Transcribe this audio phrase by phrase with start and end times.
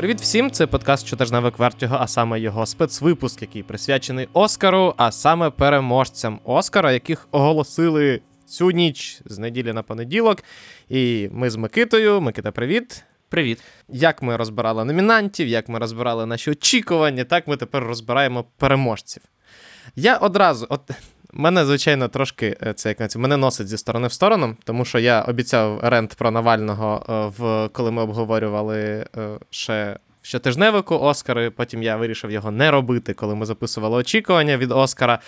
[0.00, 0.50] Привіт всім!
[0.50, 6.92] Це подкаст щотижневик Вертіго, а саме його спецвипуск, який присвячений Оскару, а саме переможцям Оскара,
[6.92, 10.44] яких оголосили цю ніч з неділі на понеділок.
[10.88, 12.20] І ми з Микитою.
[12.20, 13.04] Микита, привіт.
[13.28, 13.62] Привіт.
[13.88, 19.22] Як ми розбирали номінантів, як ми розбирали наші очікування, так ми тепер розбираємо переможців.
[19.96, 20.90] Я одразу, от
[21.32, 25.22] мене, звичайно, трошки е, це як мене носить зі сторони в сторону, тому що я
[25.22, 29.06] обіцяв рент про Навального, е, в коли ми обговорювали е,
[29.50, 31.50] ще щотижневику Оскари.
[31.50, 35.18] Потім я вирішив його не робити, коли ми записували очікування від Оскара.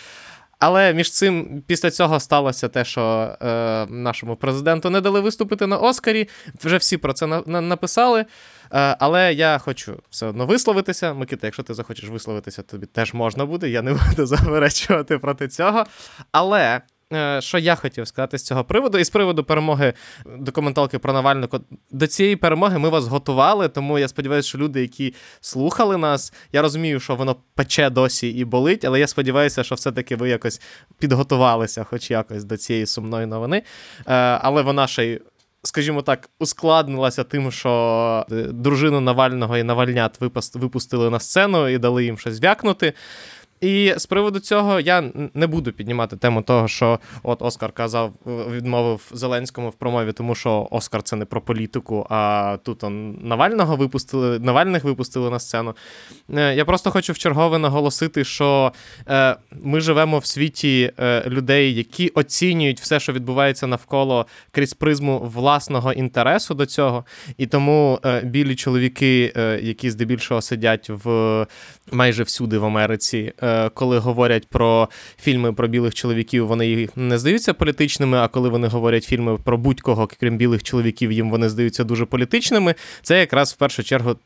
[0.62, 5.76] Але між цим після цього сталося те, що е, нашому президенту не дали виступити на
[5.76, 6.28] Оскарі.
[6.64, 8.20] Вже всі про це на, на, написали.
[8.20, 8.26] Е,
[8.98, 11.14] але я хочу все одно висловитися.
[11.14, 13.68] Микита, якщо ти захочеш висловитися, тобі теж можна буде.
[13.68, 15.84] Я не буду заперечувати проти цього.
[16.32, 16.80] Але
[17.40, 19.92] що я хотів сказати з цього приводу, і з приводу перемоги
[20.38, 21.60] документалки про Навального.
[21.90, 26.62] До цієї перемоги ми вас готували, тому я сподіваюся, що люди, які слухали нас, я
[26.62, 30.60] розумію, що воно пече досі і болить, але я сподіваюся, що все-таки ви якось
[30.98, 33.62] підготувалися, хоч якось до цієї сумної новини.
[33.98, 35.20] Е, але вона ще й.
[35.64, 40.20] Скажімо так, ускладнилася тим, що е, дружину Навального і Навальнят
[40.54, 42.92] випустили на сцену і дали їм щось вякнути.
[43.62, 49.10] І з приводу цього я не буду піднімати тему того, що от Оскар казав, відмовив
[49.12, 54.38] Зеленському в промові, тому що Оскар це не про політику, а тут он Навального випустили,
[54.38, 55.74] Навальних випустили на сцену.
[56.34, 58.72] Е, я просто хочу в чергове наголосити, що
[59.08, 65.18] е, ми живемо в світі е, людей, які оцінюють все, що відбувається навколо крізь призму
[65.18, 67.04] власного інтересу до цього.
[67.38, 69.32] І тому білі чоловіки,
[69.62, 71.46] які здебільшого сидять в
[71.92, 73.32] майже всюди в Америці
[73.74, 74.88] коли говорять про
[75.20, 78.18] фільми про білих чоловіків, вони не здаються політичними.
[78.18, 82.74] А коли вони говорять фільми про будь-кого, крім білих чоловіків, їм вони здаються дуже політичними.
[83.02, 84.16] Це якраз в першу чергу,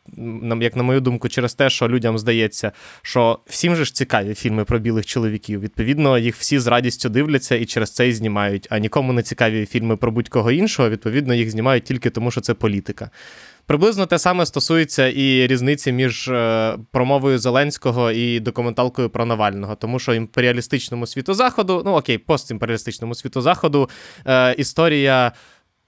[0.60, 4.64] як на мою думку, через те, що людям здається, що всім же ж цікаві фільми
[4.64, 5.60] про білих чоловіків.
[5.60, 8.66] Відповідно, їх всі з радістю дивляться і через це і знімають.
[8.70, 10.90] А нікому не цікаві фільми про будь-кого іншого.
[10.90, 13.10] Відповідно, їх знімають тільки тому, що це політика.
[13.66, 19.98] Приблизно те саме стосується і різниці між е, промовою Зеленського і документалкою про Навального, тому
[19.98, 23.90] що імперіалістичному світу заходу, ну окей, постімперіалістичному світу заходу,
[24.26, 25.32] е, історія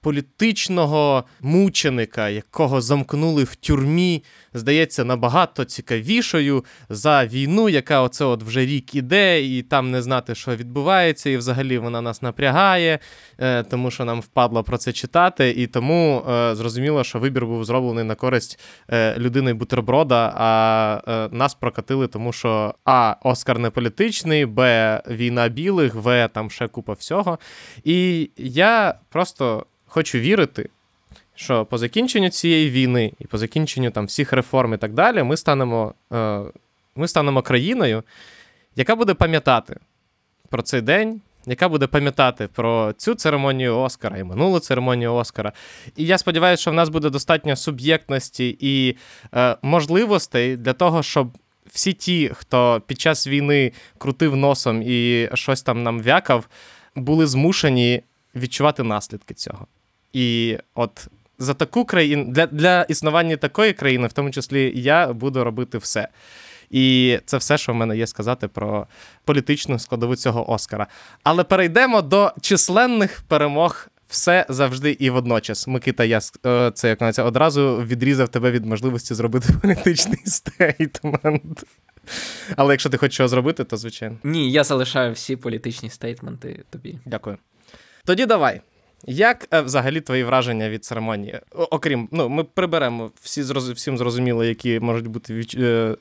[0.01, 4.23] політичного мученика, якого замкнули в тюрмі,
[4.53, 10.35] здається набагато цікавішою за війну, яка оце от вже рік іде, і там не знати,
[10.35, 12.99] що відбувається, і взагалі вона нас напрягає,
[13.37, 15.53] е, тому що нам впадло про це читати.
[15.57, 18.59] І тому е, зрозуміло, що вибір був зроблений на користь
[18.91, 23.15] е, людини бутерброда, а нас прокатили, тому що А.
[23.21, 25.01] Оскар не політичний, Б.
[25.09, 26.27] Війна білих, В.
[26.27, 27.39] Там ще купа всього.
[27.83, 30.69] І я просто хочу вірити,
[31.35, 35.37] що по закінченню цієї війни і по закінченню там всіх реформ і так далі, ми
[35.37, 36.41] станемо, е,
[36.95, 38.03] ми станемо країною,
[38.75, 39.75] яка буде пам'ятати
[40.49, 41.21] про цей день.
[41.45, 45.53] Яка буде пам'ятати про цю церемонію Оскара і минулу церемонію Оскара.
[45.95, 48.97] І я сподіваюся, що в нас буде достатньо суб'єктності і
[49.35, 55.61] е, можливостей для того, щоб всі ті, хто під час війни крутив носом і щось
[55.61, 56.49] там нам вякав,
[56.95, 58.03] були змушені
[58.35, 59.67] відчувати наслідки цього.
[60.13, 61.07] І от
[61.39, 66.07] за таку країну для для існування такої країни, в тому числі я буду робити все.
[66.69, 68.87] І це все, що в мене є сказати про
[69.25, 70.87] політичну складову цього Оскара.
[71.23, 73.87] Але перейдемо до численних перемог.
[74.07, 75.67] Все завжди і водночас.
[75.67, 81.63] Микита, я е, це як це одразу відрізав тебе від можливості зробити політичний стейтмент.
[82.55, 84.15] Але якщо ти хочеш його зробити, то звичайно.
[84.23, 86.99] Ні, я залишаю всі політичні стейтменти тобі.
[87.05, 87.37] Дякую.
[88.05, 88.61] Тоді давай.
[89.07, 91.39] Як е, взагалі твої враження від церемонії?
[91.51, 95.95] Окрім, ну, ми приберемо всі всім зрозуміло, які можуть бути е,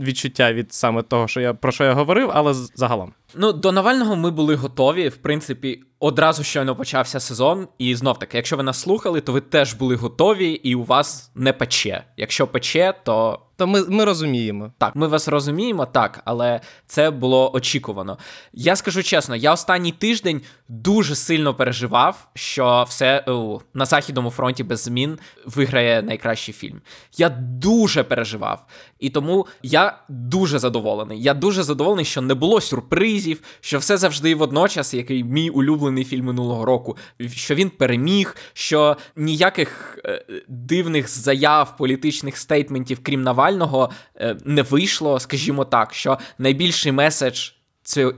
[0.00, 3.12] відчуття від саме того, що я про що я говорив, але загалом.
[3.34, 5.08] Ну, до Навального ми були готові.
[5.08, 7.68] В принципі, одразу щойно почався сезон.
[7.78, 11.30] І знов таки, якщо ви нас слухали, то ви теж були готові, і у вас
[11.34, 12.04] не пече.
[12.16, 14.72] Якщо пече, то то ми ми розуміємо.
[14.78, 18.18] Так, ми вас розуміємо, так, але це було очікувано.
[18.52, 24.64] Я скажу чесно, я останній тиждень дуже сильно переживав, що все о, на західному фронті
[24.64, 26.80] без змін виграє найкращий фільм.
[27.16, 28.66] Я дуже переживав.
[28.98, 31.22] І тому я дуже задоволений.
[31.22, 36.24] Я дуже задоволений, що не було сюрпризів, що все завжди водночас, який мій улюблений фільм
[36.24, 36.96] минулого року,
[37.28, 45.20] що він переміг, що ніяких е, дивних заяв, політичних стейтментів, крім Навального, е, не вийшло,
[45.20, 47.50] скажімо так, що найбільший меседж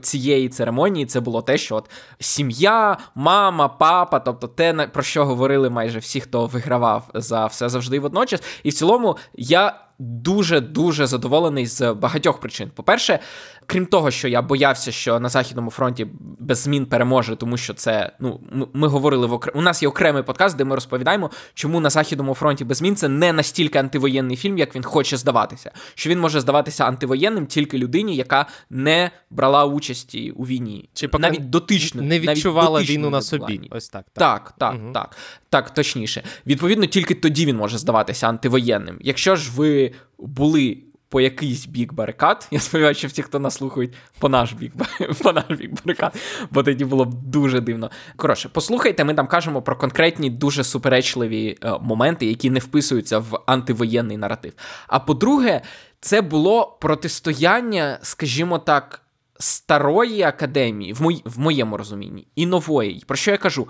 [0.01, 1.89] цієї церемонії це було те, що от
[2.19, 7.99] сім'я, мама, папа, тобто те, про що говорили майже всі, хто вигравав за все завжди
[7.99, 8.43] водночас.
[8.63, 12.71] І в цілому я дуже дуже задоволений з багатьох причин.
[12.75, 13.19] По-перше,
[13.65, 16.07] крім того, що я боявся, що на західному фронті
[16.39, 19.57] без змін переможе, тому що це ну ми, ми говорили в окрем...
[19.57, 23.07] У нас є окремий подкаст, де ми розповідаємо, чому на західному фронті без змін це
[23.07, 25.71] не настільки антивоєнний фільм, як він хоче здаватися.
[25.95, 31.21] Що він може здаватися антивоєнним тільки людині, яка не брала участі у війні, чи поки
[31.21, 33.67] навіть дотично не відчувала навіть війну на собі.
[33.71, 34.05] Ось так.
[34.13, 34.75] Так, так, так.
[34.83, 34.93] Угу.
[34.93, 35.17] так.
[35.49, 36.23] Так, точніше.
[36.47, 38.97] Відповідно, тільки тоді він може здаватися антивоєнним.
[39.01, 40.77] Якщо ж ви були
[41.11, 42.47] по якийсь бік барикад.
[42.51, 44.73] Я сподіваюся, що всі, хто нас слухають, по наш бік
[45.23, 46.15] по наш бік барикад,
[46.51, 47.91] бо тоді було б дуже дивно.
[48.15, 53.39] Коротше, послухайте, ми там кажемо про конкретні дуже суперечливі е, моменти, які не вписуються в
[53.45, 54.53] антивоєнний наратив.
[54.87, 55.61] А по-друге,
[55.99, 59.01] це було протистояння, скажімо так.
[59.39, 63.03] Старої академії, в, мої, в моєму розумінні, і нової.
[63.07, 63.67] Про що я кажу?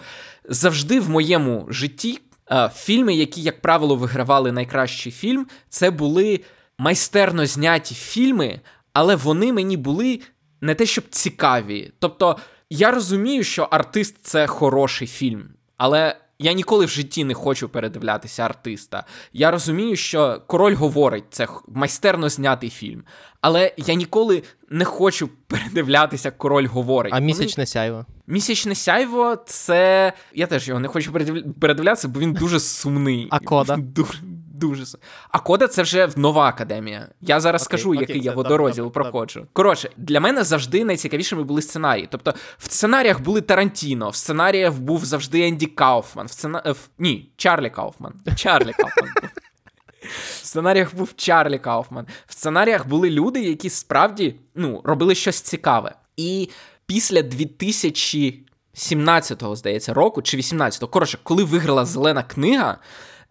[0.50, 2.19] Завжди в моєму житті
[2.75, 6.39] фільми, які, як правило, вигравали найкращий фільм, це були
[6.77, 8.59] майстерно зняті фільми,
[8.94, 10.19] але вони мені були
[10.62, 11.92] не те, щоб цікаві.
[12.00, 12.38] Тобто,
[12.69, 16.15] я розумію, що артист це хороший фільм, але.
[16.41, 19.03] Я ніколи в житті не хочу передивлятися артиста.
[19.33, 23.03] Я розумію, що король говорить, це майстерно знятий фільм.
[23.41, 27.13] Але я ніколи не хочу передивлятися король говорить.
[27.15, 28.05] А місячне сяйво?
[28.27, 30.13] Місячне сяйво, це.
[30.33, 31.13] Я теж його не хочу
[31.59, 33.27] передивлятися, бо він дуже сумний.
[33.29, 33.77] А кода?
[33.77, 34.13] Дуже
[34.61, 34.85] дуже.
[35.29, 37.07] А кода це вже нова академія.
[37.21, 39.47] Я зараз okay, скажу, okay, який okay, я водорозділ проходжу.
[39.53, 42.07] Коротше, для мене завжди найцікавішими були сценарії.
[42.11, 46.27] Тобто, в сценаріях були Тарантіно, в сценаріях був завжди Енді Кауфман.
[46.27, 46.63] В сцена...
[46.65, 46.77] в...
[46.99, 48.13] Ні, Чарлі Кауфман.
[48.35, 49.09] Чарлі Кауфман.
[50.41, 52.05] В сценаріях був Чарлі Кауфман.
[52.27, 55.95] В сценаріях були люди, які справді ну, робили щось цікаве.
[56.17, 56.49] І
[56.85, 62.77] після 2017-го, здається, року чи 18-го, коротше, коли виграла зелена книга.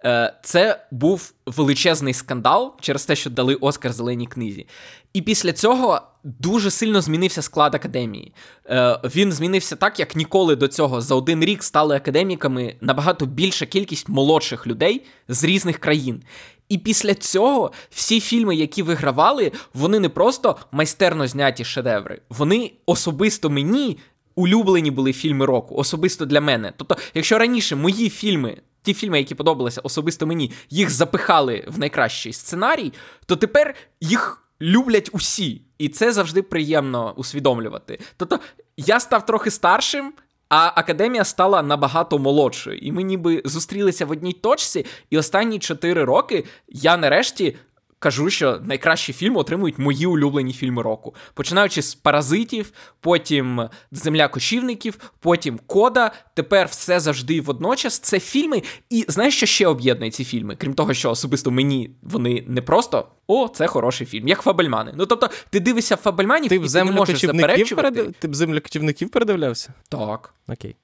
[0.04, 4.66] Е, це був величезний скандал через те, що дали Оскар зеленій книзі.
[5.12, 8.32] І після цього дуже сильно змінився склад академії.
[8.66, 11.00] Е, він змінився так, як ніколи до цього.
[11.00, 16.22] За один рік стали академіками набагато більша кількість молодших людей з різних країн.
[16.68, 23.50] І після цього всі фільми, які вигравали, вони не просто майстерно зняті шедеври, вони особисто
[23.50, 23.98] мені.
[24.34, 26.72] Улюблені були фільми року, особисто для мене.
[26.76, 32.32] Тобто, якщо раніше мої фільми ті фільми, які подобалися особисто мені, їх запихали в найкращий
[32.32, 32.92] сценарій,
[33.26, 35.62] то тепер їх люблять усі.
[35.78, 37.98] І це завжди приємно усвідомлювати.
[38.16, 38.40] Тобто
[38.76, 40.12] я став трохи старшим.
[40.52, 44.86] А академія стала набагато молодшою, і ми ніби зустрілися в одній точці.
[45.10, 47.56] І останні чотири роки я нарешті
[48.00, 51.14] кажу, що найкращі фільми отримують мої улюблені фільми року.
[51.34, 56.10] Починаючи з паразитів, потім Земля кочівників, потім Кода.
[56.34, 57.98] Тепер все завжди водночас.
[57.98, 58.62] Це фільми.
[58.90, 60.56] І знаєш, що ще об'єднує ці фільми?
[60.56, 64.92] Крім того, що особисто мені вони не просто о, це хороший фільм, як Фабельмани.
[64.96, 67.90] Ну тобто, ти дивишся Фабельманів, ти і ти не можеш заперечувати.
[67.90, 68.16] Перед...
[68.16, 69.74] Ти б землю кочівників передивлявся?
[69.88, 70.34] Так.
[70.48, 70.76] Окей.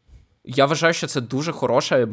[0.46, 2.08] Я вважаю, що це дуже хороша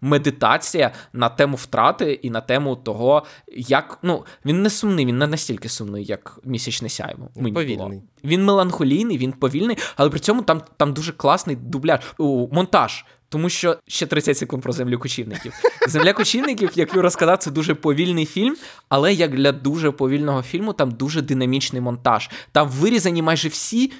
[0.00, 5.26] медитація на тему втрати і на тему того, як ну він не сумний, він не
[5.26, 7.28] настільки сумний, як місячне сяйво.
[7.36, 7.76] Мені повільний.
[7.76, 8.02] Було.
[8.24, 13.04] Він меланхолійний, він повільний, але при цьому там там дуже класний дубляж, у, монтаж.
[13.28, 15.52] Тому що ще 30 секунд про землю кочівників.
[15.88, 18.56] Земля кочівників, як Юра сказав, це дуже повільний фільм,
[18.88, 22.30] але як для дуже повільного фільму, там дуже динамічний монтаж.
[22.52, 23.92] Там вирізані майже всі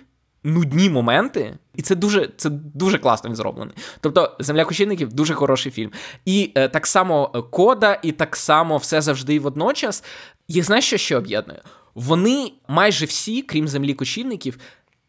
[0.45, 3.75] нудні моменти, і це дуже це дуже класно він зроблений.
[4.01, 5.91] Тобто, Земля кочівників дуже хороший фільм.
[6.25, 10.05] І е, так само е, кода, і так само все завжди і водночас.
[10.49, 11.63] Їх знаєш, що ще об'єднує?
[11.95, 14.59] Вони майже всі, крім землі кочівників,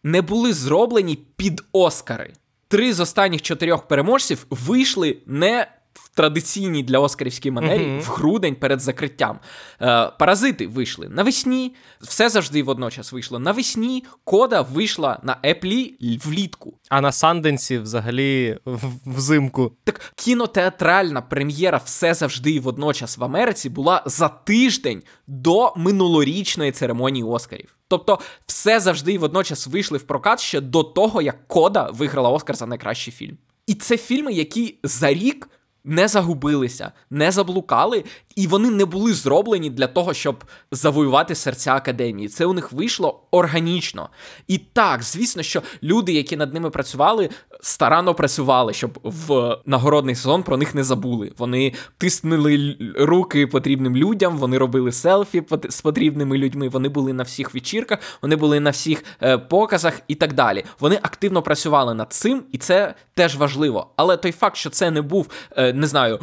[0.03, 2.33] не були зроблені під Оскари.
[2.67, 8.01] Три з останніх чотирьох переможців вийшли не в традиційній для Оскарівській манері mm-hmm.
[8.01, 9.39] в грудень перед закриттям.
[9.81, 14.03] Е, Паразити вийшли навесні, все завжди водночас вийшло навесні.
[14.23, 16.73] Кода вийшла на Еплі влітку.
[16.89, 18.57] А на Санденсі взагалі
[19.05, 19.71] взимку.
[19.83, 27.23] Так кінотеатральна прем'єра все завжди і водночас в Америці була за тиждень до минулорічної церемонії
[27.23, 27.75] Оскарів.
[27.87, 32.55] Тобто, все завжди і водночас вийшли в прокат ще до того, як Кода виграла Оскар
[32.55, 33.37] за найкращий фільм.
[33.67, 35.49] І це фільми, які за рік
[35.83, 38.03] не загубилися, не заблукали
[38.35, 42.27] І вони не були зроблені для того, щоб завоювати серця академії.
[42.27, 44.09] Це у них вийшло органічно.
[44.47, 47.29] І так, звісно, що люди, які над ними працювали,
[47.61, 51.31] старанно працювали, щоб в нагородний сезон про них не забули.
[51.37, 56.69] Вони тиснули руки потрібним людям, вони робили селфі з потрібними людьми.
[56.69, 60.63] Вони були на всіх вечірках, вони були на всіх е, показах і так далі.
[60.79, 63.87] Вони активно працювали над цим, і це теж важливо.
[63.95, 66.19] Але той факт, що це не був, е, не знаю.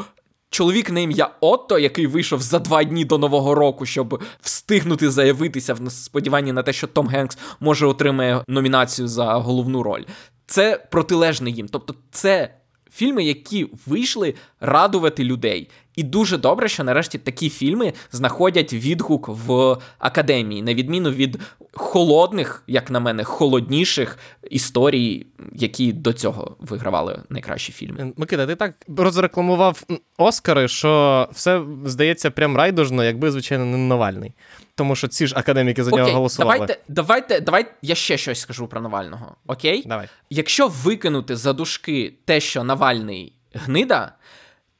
[0.50, 5.74] Чоловік на ім'я Отто, який вийшов за два дні до нового року, щоб встигнути заявитися
[5.74, 10.04] в сподіванні на те, що Том Генкс може отримає номінацію за головну роль.
[10.46, 11.68] Це протилежне їм.
[11.68, 12.54] Тобто, це
[12.92, 15.70] фільми, які вийшли радувати людей.
[15.98, 21.38] І дуже добре, що нарешті такі фільми знаходять відгук в академії, на відміну від
[21.72, 24.18] холодних, як на мене, холодніших
[24.50, 28.12] історій, які до цього вигравали найкращі фільми.
[28.16, 29.82] Микита, ти так розрекламував
[30.18, 34.32] Оскари, що все здається прям райдужно, якби звичайно не Навальний.
[34.74, 36.58] Тому що ці ж академіки за Окей, нього голосували.
[36.58, 39.36] Давайте, давайте, давайте я ще щось скажу про Навального.
[39.46, 39.82] Окей?
[39.86, 40.08] Давай.
[40.30, 44.12] Якщо викинути за дужки те, що Навальний гнида,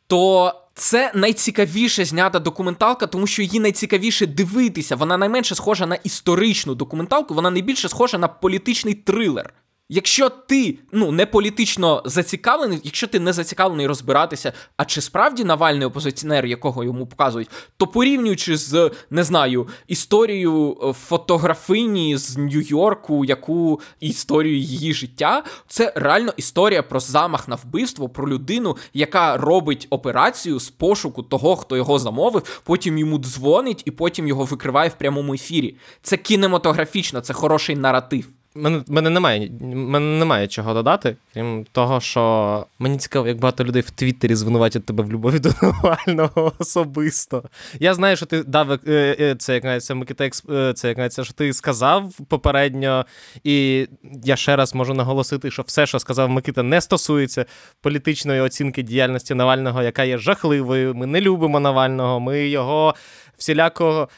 [0.07, 4.97] то це найцікавіше знята документалка, тому що її найцікавіше дивитися.
[4.97, 9.53] Вона найменше схожа на історичну документалку, вона найбільше схожа на політичний трилер.
[9.91, 15.87] Якщо ти ну не політично зацікавлений, якщо ти не зацікавлений розбиратися, а чи справді Навальний
[15.87, 23.81] опозиціонер, якого йому показують, то порівнюючи з не знаю історією е, фотографині з Нью-Йорку, яку
[24.01, 30.61] історію її життя, це реально історія про замах на вбивство, про людину, яка робить операцію
[30.61, 35.35] з пошуку того, хто його замовив, потім йому дзвонить і потім його викриває в прямому
[35.35, 35.77] ефірі.
[36.03, 38.38] Це кінематографічно, це хороший наратив.
[38.59, 43.83] Мене мене немає мене немає чого додати, крім того, що мені цікаво, як багато людей
[43.83, 47.45] в Твіттері звинуватять тебе в любові до Навального особисто.
[47.81, 48.79] Я знаю, що ти дав е,
[49.21, 53.07] е, це як навіть Микита, е, це як навіть, що ти сказав попередньо,
[53.45, 53.87] і
[54.25, 57.47] я ще раз можу наголосити, що все, що сказав Микита, не стосується
[57.81, 60.95] політичної оцінки діяльності Навального, яка є жахливою.
[60.95, 62.95] Ми не любимо Навального, ми його
[63.39, 64.09] всіляко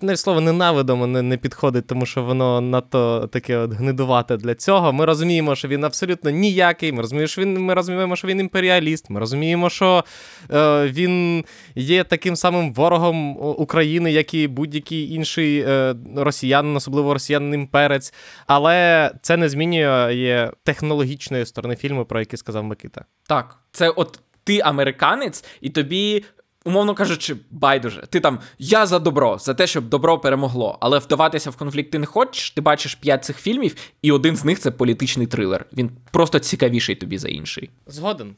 [0.00, 4.92] не слово ненавидимо не, не підходить, тому що воно надто таке от гнидувате для цього.
[4.92, 6.92] Ми розуміємо, що він абсолютно ніякий.
[6.92, 9.10] Ми розуміємо, що він ми розуміємо, що він імперіаліст.
[9.10, 10.04] Ми розуміємо, що
[10.50, 17.54] е, він є таким самим ворогом України, як і будь-який інший е, росіянин, особливо росіянин
[17.54, 18.14] імперець.
[18.46, 23.04] Але це не змінює технологічної сторони фільму, про який сказав Микита.
[23.28, 24.20] Так, це от.
[24.44, 26.24] Ти американець, і тобі
[26.64, 28.06] умовно кажучи, байдуже.
[28.10, 30.78] Ти там я за добро, за те, щоб добро перемогло.
[30.80, 32.50] Але вдаватися в конфлікт ти не хочеш.
[32.50, 35.66] Ти бачиш п'ять цих фільмів, і один з них це політичний трилер.
[35.72, 37.70] Він просто цікавіший тобі за інший.
[37.86, 38.34] Згоден.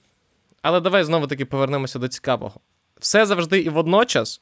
[0.62, 2.60] Але давай знову таки повернемося до цікавого.
[3.00, 4.40] Все завжди і водночас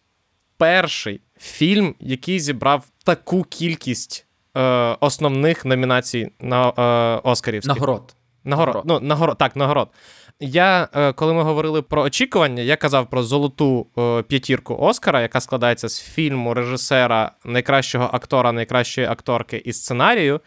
[0.56, 4.60] перший фільм, який зібрав таку кількість е,
[5.00, 7.74] основних номінацій на е, Оскарівських.
[7.76, 8.14] Нагород.
[8.44, 8.74] Нагород.
[8.74, 8.84] Нагород.
[8.86, 9.38] Ну, нагород.
[9.38, 9.88] Так, нагород.
[10.42, 15.40] Я, е, коли ми говорили про очікування, я казав про золоту е, п'ятірку Оскара, яка
[15.40, 20.40] складається з фільму, режисера, найкращого актора, найкращої акторки і сценарію.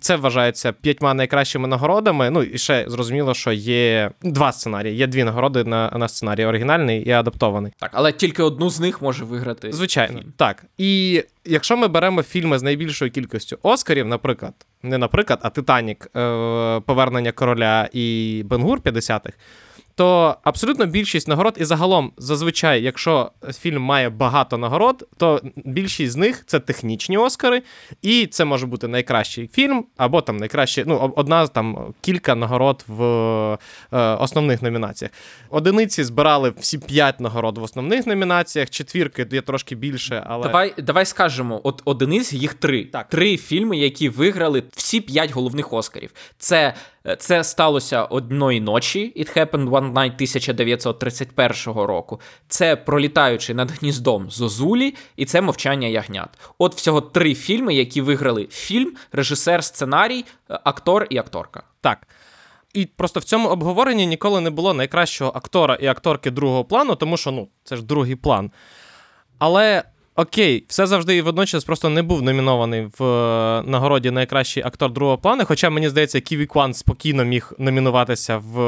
[0.00, 2.30] Це вважається п'ятьма найкращими нагородами.
[2.30, 4.96] Ну і ще зрозуміло, що є два сценарії.
[4.96, 7.72] Є дві нагороди на на сценарій оригінальний і адаптований.
[7.78, 9.72] Так, але тільки одну з них може виграти.
[9.72, 10.32] Звичайно, фільм.
[10.36, 10.64] так.
[10.78, 16.80] І якщо ми беремо фільми з найбільшою кількістю Оскарів, наприклад, не наприклад, а Титанік, е,
[16.86, 19.36] Повернення короля і Бенгур 50-х,
[19.94, 23.30] то абсолютно більшість нагород, і загалом, зазвичай, якщо
[23.60, 27.62] фільм має багато нагород, то більшість з них це технічні Оскари,
[28.02, 33.02] і це може бути найкращий фільм, або там найкращий, ну, одна там кілька нагород в
[33.92, 35.12] е, основних номінаціях.
[35.50, 40.42] Одиниці збирали всі п'ять нагород в основних номінаціях, четвірки є трошки більше, але.
[40.42, 42.84] Давай давай скажемо: от одиниць їх три.
[42.84, 43.08] Так.
[43.08, 46.10] Три фільми, які виграли всі п'ять головних Оскарів.
[46.38, 46.74] Це
[47.18, 49.12] це сталося одної ночі.
[49.16, 52.20] It happened one night 1931 року.
[52.48, 56.28] Це пролітаючи над гніздом Зозулі, і це мовчання ягнят.
[56.58, 61.62] От всього три фільми, які виграли фільм, режисер, сценарій, е, актор і акторка.
[61.80, 62.06] Так.
[62.74, 67.16] І просто в цьому обговоренні ніколи не було найкращого актора і акторки другого плану, тому
[67.16, 68.50] що ну, це ж другий план.
[69.38, 69.82] Але
[70.16, 75.18] Окей, все завжди і водночас просто не був номінований в е, нагороді найкращий актор другого
[75.18, 75.44] плану.
[75.46, 78.60] Хоча мені здається, Ківі Кван спокійно міг номінуватися в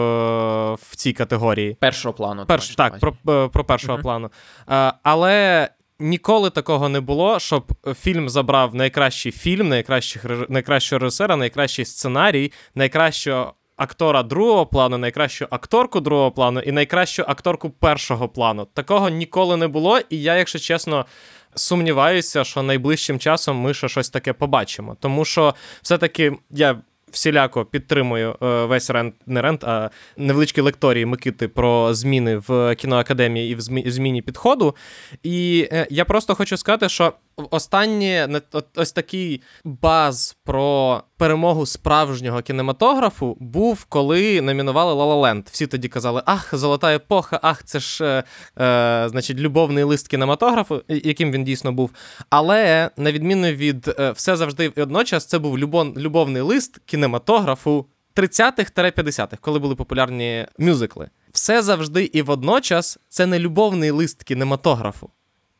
[0.74, 1.76] в цій категорії.
[1.80, 2.44] Першого плану.
[2.46, 4.02] Перш, так, про е, про першого uh-huh.
[4.02, 4.30] плану.
[4.66, 5.68] А, е, але
[5.98, 13.54] ніколи такого не було, щоб фільм забрав найкращий фільм, найкращих, найкращого режисера, найкращий сценарій, найкращого
[13.82, 18.66] актора другого плану, найкращу акторку другого плану і найкращу акторку першого плану.
[18.74, 21.06] Такого ніколи не було, і я, якщо чесно.
[21.54, 24.96] Сумніваюся, що найближчим часом ми ще щось таке побачимо.
[25.00, 26.76] Тому що все-таки я
[27.10, 33.52] всіляко підтримую е, весь рент, не рент, а невеличкі лекторії Микити про зміни в кіноакадемії
[33.52, 33.60] і в
[33.90, 34.76] зміні підходу.
[35.22, 38.42] І е, я просто хочу сказати, що останнє
[38.74, 45.48] ось такий баз про перемогу справжнього кінематографу був, коли номінували La La Land.
[45.50, 48.24] Всі тоді казали: Ах, золота епоха, ах, це ж е,
[48.64, 51.90] е, значить, любовний лист кінематографу, яким він дійсно був.
[52.30, 57.86] Але на відміну від е, все завжди і одночас, це був любов, любовний лист кінематографу
[58.16, 61.10] 30-х-50-х, коли були популярні мюзикли.
[61.32, 65.10] Все завжди і водночас це не любовний лист кінематографу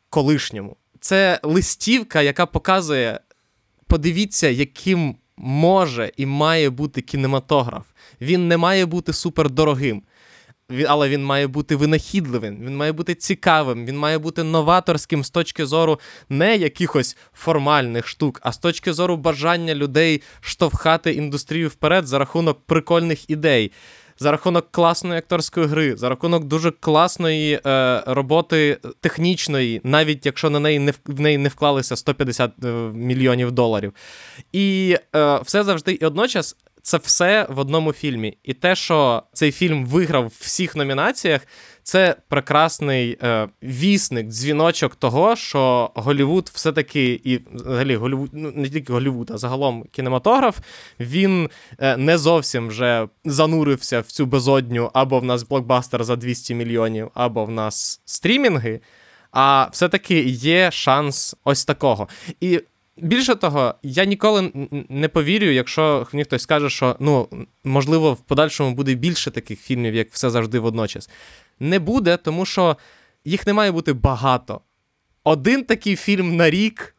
[0.09, 3.19] колишньому це листівка, яка показує:
[3.87, 7.85] подивіться, яким може і має бути кінематограф.
[8.21, 10.03] Він не має бути супердорогим.
[10.87, 15.65] Але він має бути винахідливим, він має бути цікавим, він має бути новаторським з точки
[15.65, 22.19] зору не якихось формальних штук, а з точки зору бажання людей штовхати індустрію вперед за
[22.19, 23.71] рахунок прикольних ідей
[24.23, 30.59] за рахунок класної акторської гри, за рахунок дуже класної е, роботи технічної, навіть якщо на
[30.59, 33.93] неї не в неї не вклалися 150 е, мільйонів доларів.
[34.51, 36.55] І е, все завжди і одночас.
[36.81, 38.37] Це все в одному фільмі.
[38.43, 41.41] І те, що цей фільм виграв в всіх номінаціях,
[41.83, 48.93] це прекрасний е, вісник, дзвіночок того, що Голівуд все-таки і взагалі Голівуд, ну не тільки
[48.93, 50.59] Голівуд, а загалом кінематограф,
[50.99, 51.49] він
[51.79, 57.11] е, не зовсім вже занурився в цю безодню, або в нас блокбастер за 200 мільйонів,
[57.13, 58.79] або в нас стрімінги.
[59.31, 62.07] А все-таки є шанс ось такого.
[62.41, 62.61] І
[62.97, 64.51] Більше того, я ніколи
[64.89, 67.27] не повірю, якщо мені хтось скаже, що ну
[67.63, 71.09] можливо в подальшому буде більше таких фільмів, як все завжди водночас
[71.59, 72.77] не буде, тому що
[73.25, 74.61] їх не має бути багато.
[75.23, 76.95] Один такий фільм на рік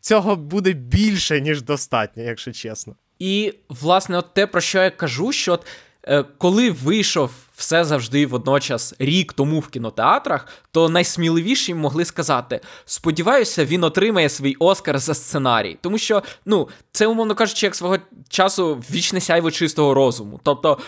[0.00, 2.96] цього буде більше, ніж достатньо, якщо чесно.
[3.18, 5.66] І, власне, от те, про що я кажу, що от
[6.08, 13.64] Е, коли вийшов все завжди водночас рік тому в кінотеатрах, то найсміливіші могли сказати: сподіваюся,
[13.64, 15.78] він отримає свій Оскар за сценарій.
[15.80, 20.40] Тому що, ну, це, умовно кажучи, як свого часу вічне сяйво чистого розуму.
[20.42, 20.78] Тобто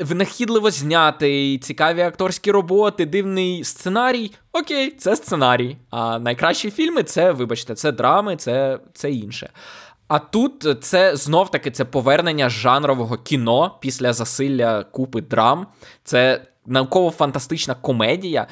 [0.00, 4.30] винахідливо знятий, цікаві акторські роботи, дивний сценарій.
[4.52, 5.76] Окей, це сценарій.
[5.90, 9.50] А найкращі фільми це, вибачте, це драми, це, це інше.
[10.08, 15.66] А тут це знов таки це повернення жанрового кіно після засилля купи драм.
[16.04, 18.46] Це науково-фантастична комедія.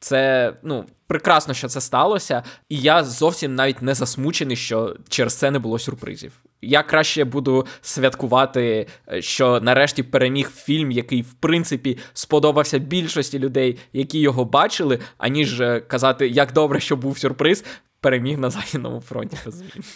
[0.00, 5.50] Це ну прекрасно, що це сталося, і я зовсім навіть не засмучений, що через це
[5.50, 6.32] не було сюрпризів.
[6.62, 8.86] Я краще буду святкувати,
[9.20, 16.28] що нарешті переміг фільм, який в принципі сподобався більшості людей, які його бачили, аніж казати,
[16.28, 17.64] як добре, що був сюрприз
[18.00, 19.36] переміг на Західному фронті.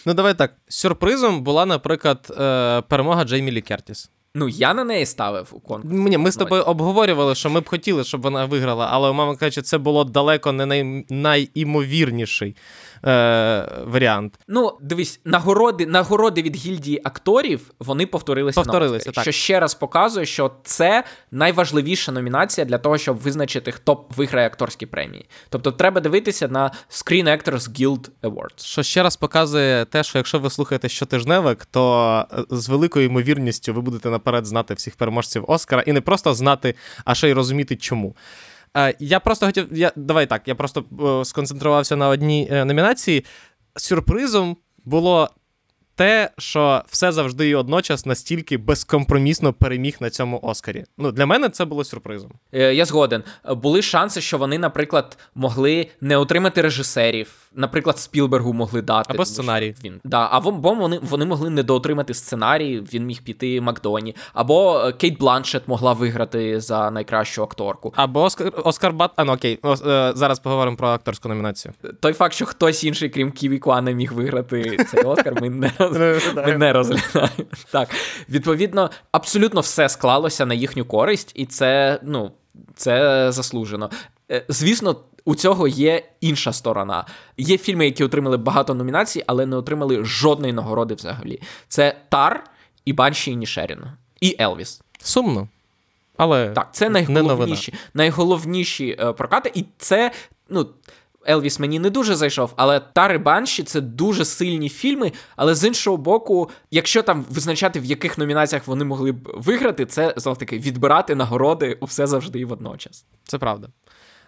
[0.05, 0.53] Ну, давай так.
[0.67, 4.09] Сюрпризом була, наприклад, е, перемога Джеймі Лі Кертіс.
[4.37, 5.93] Ну, я на неї ставив у конкурс.
[5.93, 9.61] Ні, Ми з тобою обговорювали, що ми б хотіли, щоб вона виграла, але, мамо кажучи,
[9.61, 11.05] це було далеко не най...
[11.09, 12.55] найімовірніший
[13.05, 14.39] е, варіант.
[14.47, 19.23] Ну, дивись, нагороди нагороди від гільдії акторів вони повторилися, повторилися так.
[19.23, 24.85] що ще раз показує, що це найважливіша номінація для того, щоб визначити, хто виграє акторські
[24.85, 25.25] премії.
[25.49, 28.65] Тобто, треба дивитися на Screen Actors Guild Awards.
[28.65, 33.73] Що ще раз показує те, що якщо ви слухаєте щотижневик, то е, з великою ймовірністю
[33.73, 37.75] ви будете наперед знати всіх переможців Оскара і не просто знати, а ще й розуміти,
[37.75, 38.15] чому.
[38.77, 39.67] Е, я просто хотів.
[39.71, 40.85] Я, Давай так, я просто
[41.21, 43.25] е, сконцентрувався на одній е, номінації.
[43.75, 45.29] Сюрпризом було
[45.95, 50.83] те, що все завжди і одночас настільки безкомпромісно переміг на цьому Оскарі.
[50.97, 52.31] Ну, Для мене це було сюрпризом.
[52.51, 53.23] Я згоден.
[53.49, 59.13] Були шанси, що вони, наприклад, могли не отримати режисерів наприклад, Спілбергу могли дати.
[59.13, 59.75] Або сценарій.
[59.83, 65.19] Він да, або вони вони могли недоотримати сценарій, він міг піти Макдоні, або е, Кейт
[65.19, 67.93] Бланшет могла виграти за найкращу акторку.
[67.95, 69.11] Або Оскар Оскар Бат.
[69.15, 71.73] А, ну окей, О, е, зараз поговоримо про акторську номінацію.
[71.99, 75.71] Той факт, що хтось інший, крім Ківі Куа, міг виграти цей Оскар, ми не
[76.35, 77.31] ми не розглядаємо.
[77.71, 77.89] Так,
[78.29, 82.31] відповідно, абсолютно все склалося на їхню користь, і це, ну.
[82.75, 83.89] Це заслужено.
[84.31, 87.05] Е, звісно, у цього є інша сторона.
[87.37, 91.41] Є фільми, які отримали багато номінацій, але не отримали жодної нагороди взагалі.
[91.67, 92.43] Це Тар
[92.85, 93.79] і Банші і Нішерін.
[94.21, 94.81] І Елвіс.
[94.99, 95.47] Сумно.
[96.17, 100.11] Але так, це найголовніші найголовніші е, прокати, і це,
[100.49, 100.67] ну.
[101.27, 105.11] Елвіс мені не дуже зайшов, але Тари Банші це дуже сильні фільми.
[105.35, 110.13] Але з іншого боку, якщо там визначати, в яких номінаціях вони могли б виграти, це
[110.17, 113.05] знов таки відбирати нагороди все завжди і водночас.
[113.23, 113.67] Це правда.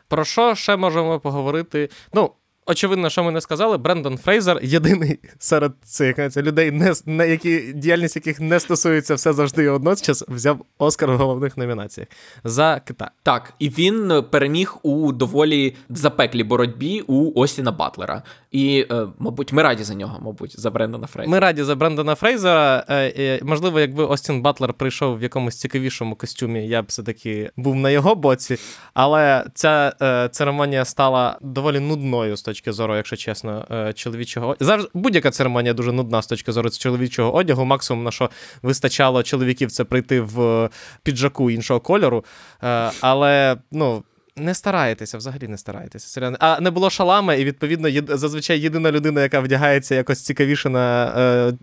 [0.08, 1.90] Про що ще можемо поговорити?
[2.14, 2.32] Ну,
[2.68, 8.16] очевидно, що ми не сказали, Брендон Фрейзер єдиний серед цих людей, не, на які, діяльність
[8.16, 12.08] яких не стосується все завжди і одночас, взяв Оскар в головних номінаціях
[12.44, 13.08] за Китай.
[13.24, 18.24] Так, і він переміг у доволі запеклій боротьбі у Остіна Батлера.
[18.52, 21.32] І, е, мабуть, ми раді за нього, мабуть, за Брендона Фрейзера.
[21.32, 22.86] Ми раді за Брендона Фрейзера.
[22.90, 27.76] Е, е, можливо, якби Остін Батлер прийшов в якомусь цікавішому костюмі, я б все-таки був
[27.76, 28.58] на його боці.
[28.94, 34.90] Але ця е, церемонія стала доволі нудною з точки зору, якщо чесно, е, чоловічого Завжди
[34.94, 37.66] будь-яка церемонія дуже нудна з точки зору чоловічого одягу.
[37.66, 38.30] Максимум на що
[38.62, 40.70] вистачало чоловіків, це прийти в
[41.04, 42.26] піджаку іншого кольору.
[42.64, 44.04] Е, але ну.
[44.40, 46.08] Не стараєтеся, взагалі не стараєтеся.
[46.08, 46.38] Серйозно.
[46.40, 48.06] А не було шалама, і відповідно єд...
[48.10, 51.54] зазвичай єдина людина, яка вдягається якось цікавіше на е,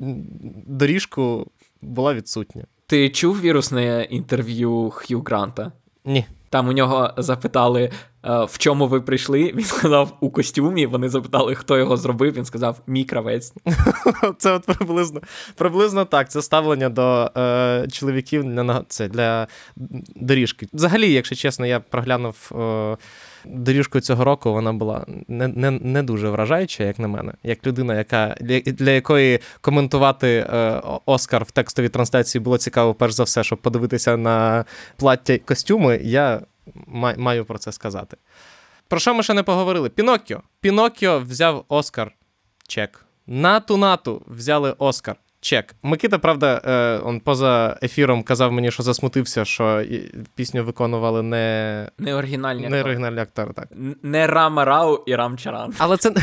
[0.67, 1.47] доріжку,
[1.83, 2.65] була відсутня.
[2.87, 5.73] Ти чув вірусне інтерв'ю Х'ю Гранта?
[6.05, 6.27] Ні.
[6.51, 7.91] Там у нього запитали, е,
[8.25, 9.53] в чому ви прийшли.
[9.55, 10.87] Він сказав у костюмі.
[10.87, 12.33] Вони запитали, хто його зробив.
[12.33, 13.55] Він сказав мій кравець.
[14.39, 15.21] Це от приблизно
[15.55, 16.31] приблизно так.
[16.31, 19.47] Це ставлення до е, чоловіків для це для
[20.17, 20.67] доріжки.
[20.73, 22.97] Взагалі, якщо чесно, я проглянув е,
[23.45, 24.53] доріжку цього року.
[24.53, 29.39] Вона була не не, не дуже вражаюча, як на мене, як людина, яка для якої
[29.61, 34.65] коментувати е, Оскар в текстовій трансляції було цікаво, перш за все, щоб подивитися на
[34.97, 36.01] плаття й костюми.
[36.03, 36.41] Я
[37.17, 38.17] маю про це сказати.
[38.89, 39.89] Про що ми ще не поговорили?
[39.89, 40.43] Піноккіо.
[40.61, 42.15] Піноккіо взяв Оскар.
[42.69, 43.05] Чек.
[43.27, 45.17] Нату Нату взяли Оскар.
[45.41, 45.75] Чек.
[45.83, 49.85] Микита, правда, е, он поза ефіром казав мені, що засмутився, що
[50.35, 53.53] пісню виконували не Не оригінальні не оригінальні актори.
[53.53, 53.69] так.
[54.03, 55.75] Не Рама Рау і Рам Чаран.
[55.79, 56.15] Але це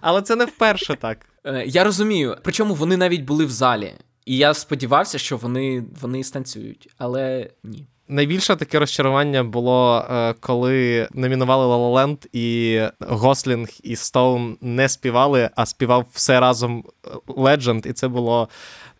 [0.00, 1.18] але це не вперше так.
[1.44, 2.36] Е, я розумію.
[2.42, 3.94] Причому вони навіть були в залі.
[4.26, 7.86] І я сподівався, що вони, вони станцюють, але ні.
[8.08, 14.88] Найбільше таке розчарування було, е, коли номінували La La Land і Гослінг і Стоун не
[14.88, 16.84] співали, а співав все разом
[17.26, 18.48] Legend, і це було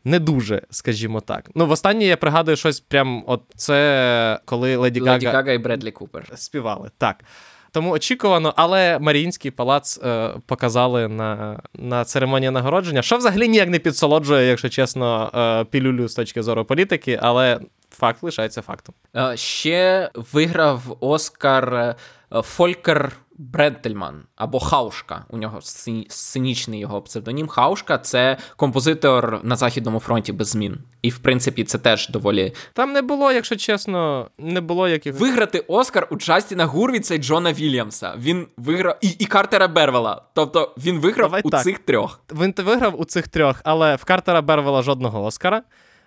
[0.05, 1.51] не дуже, скажімо так.
[1.55, 5.12] Ну, в останнє я пригадую щось прям от це коли Леді Гага...
[5.12, 6.90] Леді Гага і Бредлі Купер співали.
[6.99, 7.25] Так.
[7.71, 13.79] Тому очікувано, але Маріїнський палац е, показали на на церемонії нагородження, що взагалі ніяк не
[13.79, 18.94] підсолоджує, якщо чесно, е, пілюлю з точки зору політики, але факт лишається фактом.
[19.16, 21.96] Е, ще виграв Оскар е,
[22.42, 25.24] Фолькер Брентельман або Хаушка.
[25.29, 25.61] У нього
[26.09, 27.48] сценічний його псевдонім.
[27.48, 30.79] Хаушка це композитор на Західному фронті без змін.
[31.03, 32.53] І, в принципі, це теж доволі.
[32.72, 35.20] Там не було, якщо чесно, не було яких.
[35.20, 38.14] Виграти Оскар у Джастіна Гурвіца і Джона Вільямса.
[38.18, 40.22] Він виграв і і Картера Бервела.
[40.35, 41.62] Тобто він виграв Давай у так.
[41.62, 42.20] цих трьох.
[42.33, 45.62] Він виграв у цих трьох, але в Картера Бервела жодного Оскара.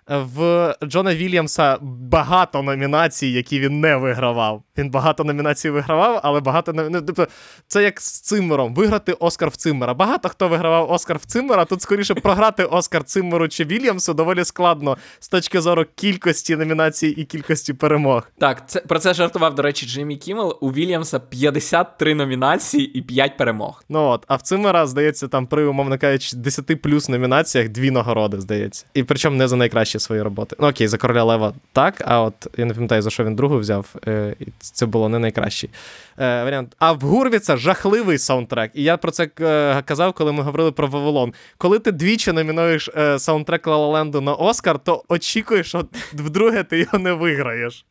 [0.08, 4.62] В Джона Вільямса багато номінацій, які він не вигравав.
[4.78, 7.28] Він багато номінацій вигравав, але багато ну, тобто,
[7.66, 8.74] це як з Циммером.
[8.74, 9.94] Виграти Оскар в Циммера.
[9.94, 11.64] Багато хто вигравав Оскар в Циммера.
[11.64, 17.24] Тут скоріше програти Оскар Циммеру чи Вільямсу доволі складно з точки зору кількості номінацій і
[17.24, 18.28] кількості перемог.
[18.38, 20.58] Так, це про це жартував, до речі, Джиммі Кіммел.
[20.60, 23.84] У Вільямса 53 номінації і 5 перемог.
[23.88, 28.40] Ну от, а в Циммера, здається, там при, умовно кажучи, 10 плюс номінаціях дві нагороди,
[28.40, 28.86] здається.
[28.94, 29.56] І причому не за
[29.92, 30.56] найкращі свої роботи.
[30.58, 33.58] Ну окей, за короля Лева так, а от я не пам'ятаю, за що він другу
[33.58, 33.94] взяв.
[34.06, 35.70] Е, і це було не найкращий
[36.18, 36.76] е, варіант.
[36.78, 38.70] А в Гурвіца жахливий саундтрек.
[38.74, 41.32] І я про це е, казав, коли ми говорили про Вавилон.
[41.58, 46.98] Коли ти двічі номінуєш е, саундтрек Лалаленду на Оскар, то очікуєш, що вдруге ти його
[46.98, 47.84] не виграєш.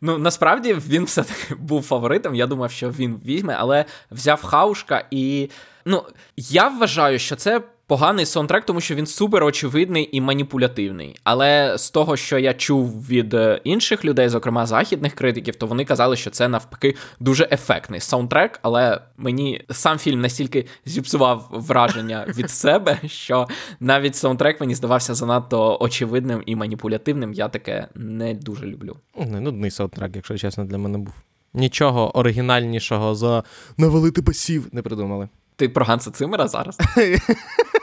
[0.00, 2.34] Ну, насправді він все-таки був фаворитом.
[2.34, 5.50] Я думав, що він візьме, але взяв хаушка і.
[5.84, 6.02] Ну,
[6.36, 11.16] я вважаю, що це поганий саундтрек, тому що він супер очевидний і маніпулятивний.
[11.24, 15.84] Але з того, що я чув від е, інших людей, зокрема західних критиків, то вони
[15.84, 18.60] казали, що це навпаки дуже ефектний саундтрек.
[18.62, 23.48] Але мені сам фільм настільки зіпсував враження від себе, що
[23.80, 27.32] навіть саундтрек мені здавався занадто очевидним і маніпулятивним.
[27.32, 28.96] Я таке не дуже люблю.
[29.16, 31.14] Не нудний саундтрек, якщо чесно, для мене був.
[31.54, 33.42] Нічого оригінальнішого за
[33.76, 35.28] навалити басів не придумали.
[35.56, 36.78] Ти про Ганса Цимера зараз?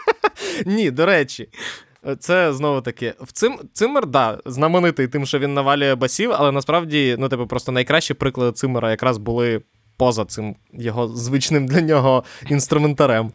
[0.66, 1.50] Ні, до речі.
[2.20, 7.16] Це знову таки в цим Цимер, да, знаменитий тим, що він навалює басів, але насправді,
[7.20, 9.62] ну, типу, просто найкращі приклади Цимера якраз були
[9.98, 13.32] поза цим його звичним для нього інструментарем.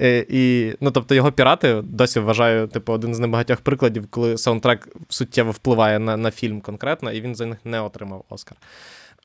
[0.00, 4.88] Е, і, ну, Тобто його пірати досі вважаю, типу, один з небагатьох прикладів, коли саундтрек
[5.08, 8.56] суттєво впливає на на фільм конкретно, і він за них не отримав Оскар.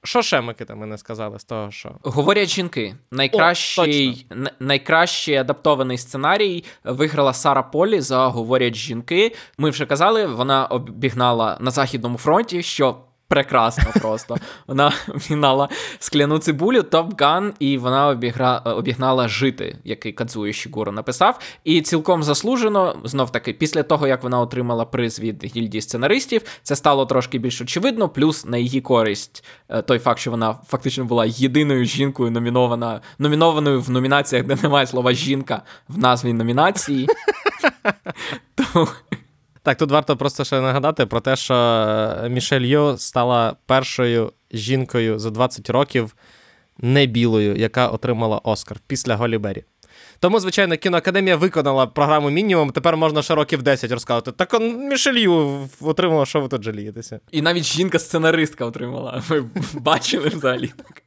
[0.03, 1.91] Що ще Микита ми не сказали з того, що.
[2.03, 2.95] Говорять жінки.
[3.11, 9.35] Найкращий, О, н- найкращий адаптований сценарій виграла Сара Полі за Говорять жінки.
[9.57, 12.97] Ми вже казали, вона обігнала на Західному фронті, що
[13.29, 14.37] прекрасно просто.
[14.67, 18.57] Вона обігнала скляну цибулю, Топ Ган, і вона обігра...
[18.57, 21.39] обігнала жити, який Кадзуї Шігуро написав.
[21.63, 26.75] І цілком заслужено, знов таки, після того, як вона отримала приз від гільдії сценаристів, це
[26.75, 28.09] стало трошки більш очевидно.
[28.09, 33.81] Плюс на її користь е, той факт, що вона фактично була єдиною жінкою номінована, номінованою
[33.81, 37.07] в номінаціях, де немає слова жінка в назві номінації.
[38.55, 38.87] Тому
[39.63, 41.53] Так, тут варто просто ще нагадати про те, що
[42.23, 46.15] е, Мішель Йо стала першою жінкою за 20 років
[46.77, 49.63] не білою, яка отримала Оскар після Голі Беррі.
[50.19, 52.71] Тому, звичайно, кіноакадемія виконала програму мінімум.
[52.71, 54.31] Тепер можна ще років 10 розказувати.
[54.31, 57.19] Так он Мішель Ю отримала, що ви тут жалієтеся.
[57.31, 59.23] І навіть жінка-сценаристка отримала.
[59.29, 61.03] Ви бачили взагалі так.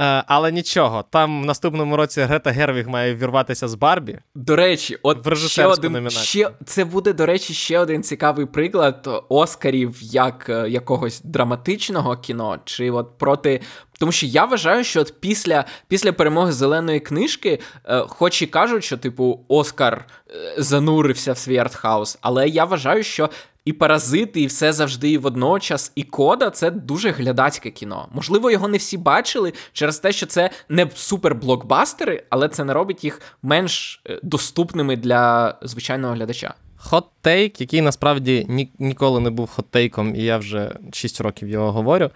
[0.00, 4.18] Е, але нічого, там в наступному році Грета Гервіг має вірватися з Барбі.
[4.34, 6.24] До речі, от В ще один номінацію.
[6.24, 12.58] ще це буде, до речі, ще один цікавий приклад Оскарів як е, якогось драматичного кіно,
[12.64, 13.60] чи от проти.
[13.98, 18.84] Тому що я вважаю, що от після, після перемоги зеленої книжки, е, хоч і кажуть,
[18.84, 23.30] що типу Оскар е, занурився в свій артхаус, але я вважаю, що
[23.68, 28.08] і паразити, і все завжди водночас, і кода це дуже глядацьке кіно.
[28.12, 33.04] Можливо, його не всі бачили через те, що це не суперблокбастери, але це не робить
[33.04, 36.54] їх менш е, доступними для звичайного глядача.
[36.90, 41.20] Hot take, який насправді ні, ніколи не був hot take ом, і я вже 6
[41.20, 42.10] років його говорю.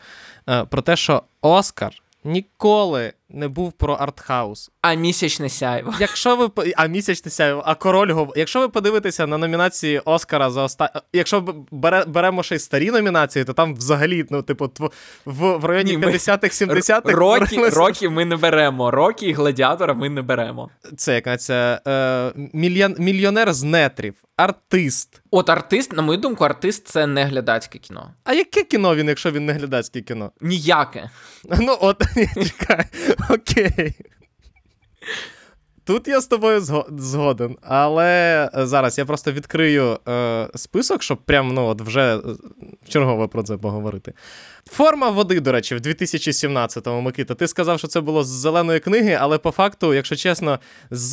[0.48, 1.92] е, Про те, що Оскар
[2.24, 4.70] ніколи не був про артхаус.
[4.82, 5.94] А місячне сяйво.
[6.00, 8.32] Якщо ви а місячне сяйво, а король гов...
[8.36, 11.02] Якщо ви подивитеся на номінації Оскара за оста...
[11.12, 12.04] Якщо бере...
[12.06, 14.90] беремо ще й старі номінації, то там взагалі, ну, типу, тв...
[15.24, 15.56] в...
[15.56, 18.90] в районі 50-х, 70-х Рокі, творилися- рокі ми не беремо.
[18.90, 20.70] Рокі і гладіатора ми не беремо.
[20.96, 22.32] Це яка це е...
[22.52, 22.94] мільйон...
[22.98, 25.22] мільйонер з нетрів, артист.
[25.30, 28.10] От артист, на мою думку, артист це не глядацьке кіно.
[28.24, 30.32] А яке кіно він, якщо він не глядацьке кіно?
[30.40, 31.10] Ніяке.
[31.60, 32.02] Ну, от,
[32.34, 32.84] чекай,
[33.30, 33.94] окей.
[35.84, 36.60] Тут я з тобою
[36.98, 42.20] згоден, але е, зараз я просто відкрию е, список, щоб прям ну, от вже е,
[42.88, 44.12] чергово про це поговорити.
[44.70, 47.34] Форма води, до речі, в 2017-му, Микита.
[47.34, 50.58] Ти сказав, що це було з зеленої книги, але по факту, якщо чесно,
[50.90, 51.12] з,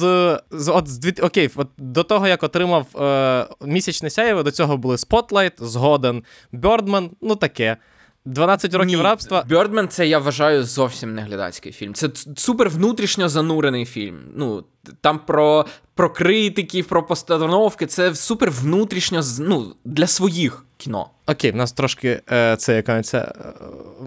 [0.52, 4.95] з, от, з окей, от до того, як отримав е, місячне сяєво, до цього були
[4.95, 7.78] Spotlight, згоден, Birdman, ну таке.
[8.25, 9.45] 12 років Ні, рабства.
[9.49, 11.93] Бьордмен це я вважаю зовсім не глядацький фільм.
[11.93, 14.19] Це супер внутрішньо занурений фільм.
[14.36, 14.63] Ну,
[15.01, 17.86] там про, про критиків, про постановки.
[17.86, 21.10] Це супер внутрішньо ну, для своїх кіно.
[21.28, 23.34] Окей, в нас трошки е, це яка це.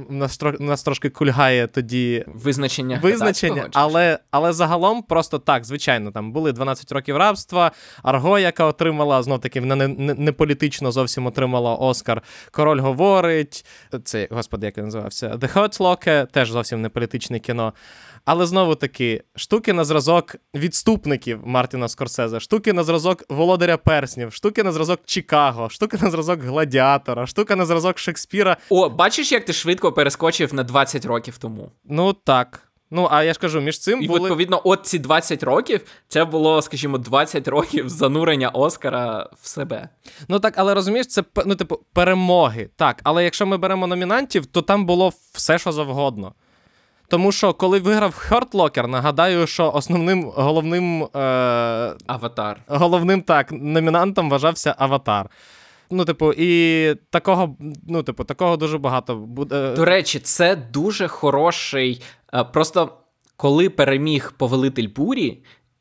[0.09, 3.01] в нас, тро, в нас трошки кульгає тоді Визначення.
[3.03, 9.23] визначення, але, але загалом просто так, звичайно, там були 12 років рабства, Арго, яка отримала,
[9.23, 12.23] знов таки, не, не, не політично зовсім отримала Оскар.
[12.51, 13.67] Король говорить.
[14.05, 15.29] Це, господи, як він називався?
[15.29, 17.73] The Hurt Locker, теж зовсім не політичне кіно.
[18.25, 24.63] Але знову таки, штуки на зразок відступників Мартіна Скорсезе, штуки на зразок Володаря Перснів, штуки
[24.63, 28.57] на зразок Чикаго, штуки на зразок Гладіатора, штука на зразок Шекспіра.
[28.69, 31.71] О, бачиш, як ти швидко перескочив на 20 років тому.
[31.85, 32.73] Ну так.
[32.95, 34.21] Ну, а я ж кажу, між цим І були.
[34.21, 39.89] відповідно, от ці 20 років це було, скажімо, 20 років занурення Оскара в себе.
[40.29, 42.71] Ну так, але розумієш, це ну, типу, перемоги.
[42.77, 46.35] Так, але якщо ми беремо номінантів, то там було все, що завгодно.
[47.09, 51.09] Тому що, коли виграв Hurt Locker, нагадаю, що основним головним, е,
[52.07, 52.57] Аватар.
[52.67, 55.31] головним так, номінантом вважався Аватар.
[55.91, 57.57] Ну, типу, і такого,
[57.89, 59.75] ну, типу, такого дуже багато буде.
[59.77, 62.03] До речі, це дуже хороший.
[62.35, 62.93] е, Просто
[63.37, 65.39] коли переміг повелитель бурі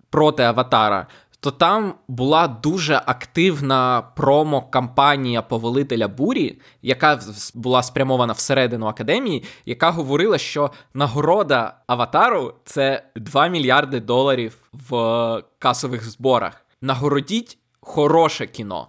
[0.09, 1.07] проти Аватара,
[1.43, 7.19] то там була дуже активна промо-кампанія повелителя бурі, яка
[7.53, 16.03] була спрямована всередину академії, яка говорила, що нагорода Аватару це 2 мільярди доларів в касових
[16.09, 16.65] зборах.
[16.81, 18.87] Нагородіть хороше кіно.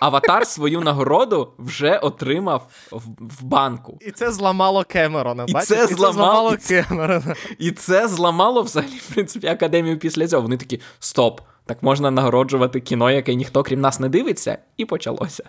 [0.00, 3.98] Аватар свою нагороду вже отримав в, в банку.
[4.00, 5.44] І це зламало Кемерона.
[5.48, 5.68] І бачиш?
[5.68, 7.34] це і це зламало- Кемерона.
[7.58, 10.42] І це зламало взагалі, в принципі, академію після цього.
[10.42, 15.44] Вони такі: стоп, так можна нагороджувати кіно, яке ніхто крім нас не дивиться, і почалося.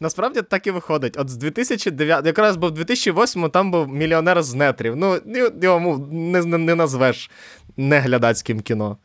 [0.00, 1.16] Насправді так і виходить.
[1.18, 4.96] От з 2009, якраз був 2008 там був мільйонер з нетрів.
[4.96, 5.20] Ну,
[5.62, 7.30] йому не, не, не назвеш
[7.76, 8.98] неглядацьким кіно.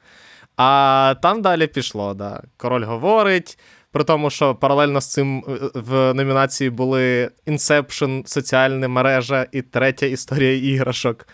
[0.58, 2.44] А там далі пішло, да.
[2.58, 3.60] Король говорить,
[3.92, 10.06] При тому, що паралельно з цим е, в номінації були Inception, соціальна мережа і третя
[10.06, 11.28] історія іграшок.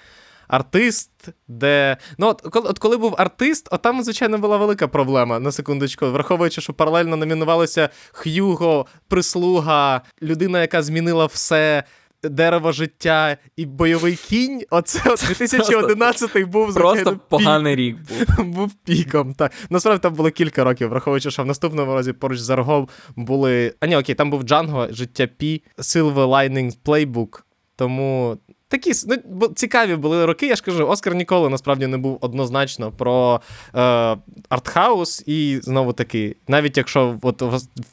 [0.50, 1.12] Артист,
[1.48, 1.98] де.
[2.18, 6.12] Ну, от, от коли був артист, от там, звичайно, була велика проблема, на секундочку.
[6.12, 11.84] Враховуючи, що паралельно номінувалися Х'юго, прислуга, людина, яка змінила все.
[12.24, 14.62] Дерево життя і бойовий кінь.
[14.70, 17.98] Оце от 2011 був Просто звичайно, поганий рік
[18.38, 18.46] був.
[18.56, 19.34] був піком.
[19.34, 19.52] Так.
[19.70, 23.74] Насправді там було кілька років, враховуючи, що в наступному разі поруч з Аргом були.
[23.80, 27.42] А ні, окей, там був Джанго, життя Пі, Silver Lining Playbook.
[27.76, 28.38] Тому
[28.70, 30.48] такі ну, цікаві були роки.
[30.48, 33.42] Я ж кажу, Оскар ніколи насправді не був однозначно про
[33.76, 34.18] е,
[34.50, 35.24] артхаус.
[35.26, 37.42] І знову таки, навіть якщо от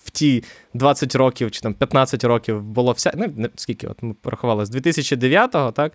[0.04, 3.12] в ті 20 років чи там 15 років було вся.
[3.16, 5.92] Ну, скільки от ми порахували з 2009 так,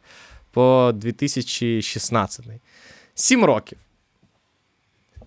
[0.51, 2.45] по 2016.
[3.15, 3.77] Сім років.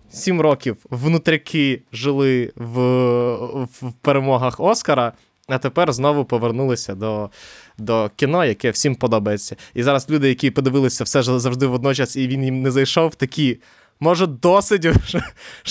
[0.09, 2.79] Сім років внутряки жили в,
[3.63, 5.13] в перемогах Оскара,
[5.47, 7.29] а тепер знову повернулися до
[7.77, 9.55] до кіно, яке всім подобається.
[9.73, 13.59] І зараз люди, які подивилися все завжди водночас, і він їм не зайшов, такі.
[13.99, 15.23] Може, досить вже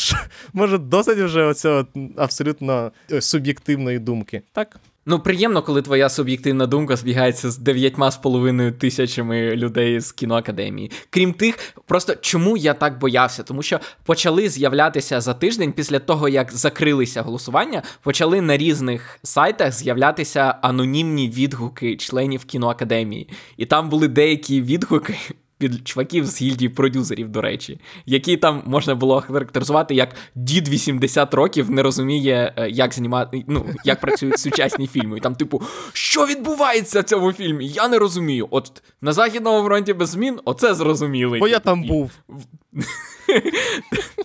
[0.53, 1.87] може, досить вже оцього
[2.17, 4.43] абсолютно суб'єктивної думки.
[4.53, 4.81] Так?
[5.07, 10.91] Ну, приємно, коли твоя суб'єктивна думка збігається з дев'ятьма з половиною тисячами людей з кіноакадемії.
[11.11, 13.43] Крім тих, просто чому я так боявся?
[13.43, 19.73] Тому що почали з'являтися за тиждень після того, як закрилися голосування, почали на різних сайтах
[19.73, 23.29] з'являтися анонімні відгуки членів кіноакадемії.
[23.57, 25.19] І там були деякі відгуки
[25.61, 31.35] від чуваків з гільдії продюсерів, до речі, які там можна було характеризувати як дід 80
[31.35, 35.19] років не розуміє, е, як знімати, ну, як працюють сучасні фільми.
[35.19, 35.63] І там, типу,
[35.93, 37.69] що відбувається в цьому фільмі?
[37.69, 38.49] Я не розумію.
[38.51, 41.41] От на Західному фронті без змін, оце зрозумілий.
[41.41, 42.11] Бо я там був.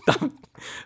[0.05, 0.31] Там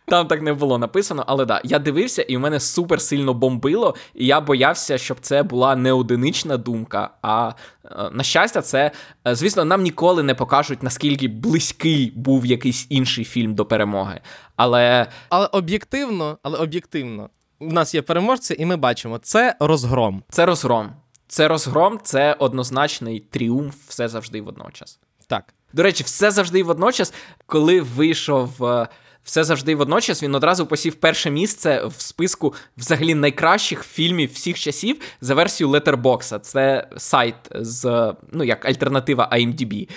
[0.06, 3.96] там так не було написано, але да, я дивився, і в мене супер сильно бомбило,
[4.13, 7.10] і я боявся, щоб це була не одинична думка.
[7.22, 7.52] А
[7.86, 8.91] е, на щастя, це,
[9.28, 14.22] е, звісно, нам ніколи не покажуть, наскільки близький був якийсь інший фільм до перемоги.
[14.56, 20.24] Але Але об'єктивно, але об'єктивно, у нас є переможці, і ми бачимо, це розгром.
[20.30, 20.91] Це розгром.
[21.28, 25.00] Це розгром, це однозначний тріумф, все завжди водночас.
[25.28, 25.54] Так.
[25.74, 27.13] До речі, все завжди водночас,
[27.46, 28.88] коли вийшов е,
[29.23, 35.01] все завжди водночас він одразу посів перше місце в списку взагалі найкращих фільмів всіх часів
[35.21, 36.39] за версією Letterboxd.
[36.39, 39.89] Це сайт з ну як альтернатива IMDb.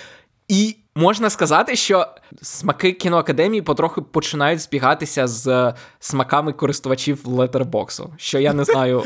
[0.49, 2.07] І можна сказати, що
[2.43, 9.03] смаки кіноакадемії потроху починають збігатися з смаками користувачів летербоксу, що я не знаю.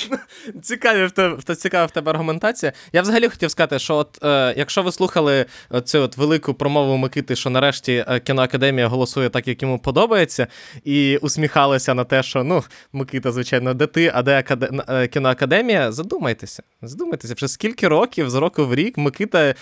[0.62, 2.72] Цікаві в тебе цікава в тебе аргументація.
[2.92, 5.46] Я взагалі хотів сказати, що от е, якщо ви слухали
[5.84, 10.46] цю велику промову Микити, що нарешті е, кіноакадемія голосує так, як йому подобається,
[10.84, 14.84] і усміхалися на те, що ну, Микита, звичайно, де ти, а де акад...
[14.88, 16.62] Е, кіноакадемія, задумайтеся.
[16.82, 19.54] Задумайтеся, вже скільки років з року в рік Микита,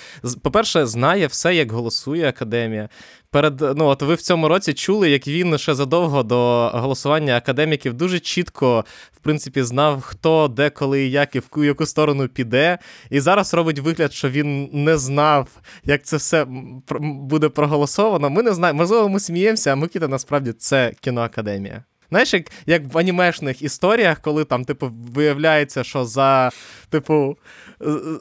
[0.42, 2.88] по-перше, знає все, як голосує академія.
[3.31, 7.94] Перед ну от ви в цьому році чули, як він ще задовго до голосування академіків
[7.94, 12.79] дуже чітко, в принципі, знав, хто, де, коли, як і в яку сторону піде.
[13.11, 15.48] І зараз робить вигляд, що він не знав,
[15.85, 16.46] як це все
[17.01, 18.31] буде проголосовано.
[18.31, 18.79] Ми не знаємо.
[18.79, 21.85] Можливо, ми сміємося, а Микита насправді це кіноакадемія.
[22.11, 26.51] Знаєш, як як в анімешних історіях, коли там, типу, виявляється, що за,
[26.90, 27.37] типу,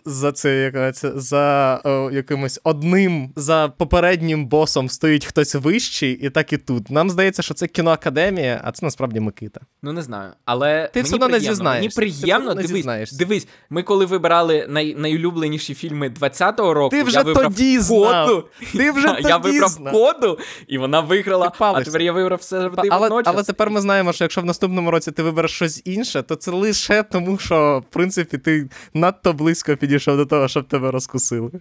[0.05, 6.53] за це як за о, якимось одним за попереднім босом стоїть хтось вищий, і так
[6.53, 6.89] і тут.
[6.89, 9.61] Нам здається, що це кіноакадемія, а це насправді Микита.
[9.83, 10.31] Ну не знаю.
[10.45, 11.99] Але ти все одно не зізнаєшся.
[11.99, 17.17] Мені приємно не дивись, дивись, ми коли вибирали най, найулюбленіші фільми 20-го року, ти вже
[17.17, 18.27] я вибрав тоді знав.
[18.27, 18.47] коду.
[18.73, 19.93] Ти вже тоді Я вибрав знав.
[19.93, 21.51] коду, і вона виграла.
[21.59, 24.91] А тепер я вибрав все завжди але, але тепер ми знаємо, що якщо в наступному
[24.91, 29.77] році ти вибереш щось інше, то це лише тому, що в принципі ти надто близько
[29.77, 31.51] підійшов до того, щоб тебе розкусили.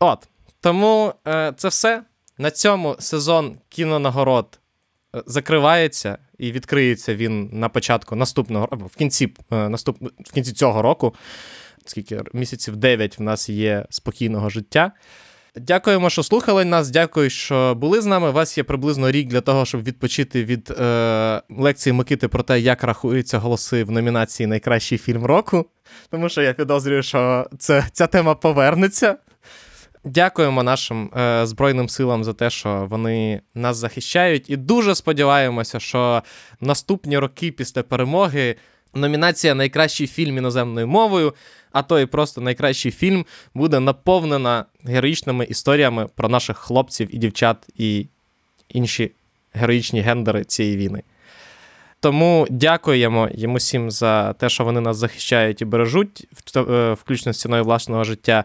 [0.00, 0.28] От.
[0.60, 2.02] Тому е, це все.
[2.38, 4.60] На цьому сезон кінонагород
[5.16, 10.52] е, закривається і відкриється він на початку наступного або в кінці е, наступ, в кінці
[10.52, 11.14] цього року.
[11.86, 14.92] Скільки місяців 9 в нас є спокійного життя.
[15.56, 16.90] Дякуємо, що слухали нас.
[16.90, 18.28] Дякую, що були з нами.
[18.28, 22.60] У вас є приблизно рік для того, щоб відпочити від е, лекції Микити про те,
[22.60, 25.66] як рахуються голоси в номінації Найкращий фільм року.
[26.10, 29.16] Тому що я підозрюю, що це, ця тема повернеться.
[30.04, 36.22] Дякуємо нашим е, Збройним силам за те, що вони нас захищають, і дуже сподіваємося, що
[36.60, 38.56] наступні роки після перемоги
[38.96, 41.34] номінація Найкращий фільм іноземною мовою
[41.76, 47.56] а то і просто найкращий фільм буде наповнена героїчними історіями про наших хлопців і дівчат
[47.76, 48.06] і
[48.68, 49.12] інші
[49.52, 51.02] героїчні гендери цієї війни.
[52.00, 57.40] Тому дякуємо їм усім за те, що вони нас захищають і бережуть, е, включно з
[57.40, 58.44] ціною власного життя.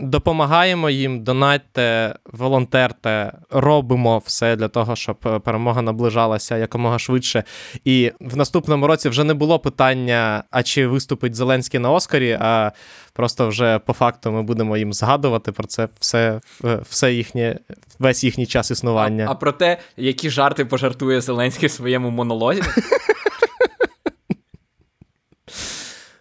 [0.00, 7.44] Допомагаємо їм, донатьте, волонтерте, робимо все для того, щоб е, перемога наближалася якомога швидше.
[7.84, 12.72] І в наступному році вже не було питання, а чи виступить Зеленський на Оскарі, а
[13.12, 17.58] просто вже по факту ми будемо їм згадувати про це все, е, все їхнє,
[17.98, 19.24] весь їхній час існування.
[19.28, 22.62] А, а про те, які жарти пожартує Зеленський в своєму монологі.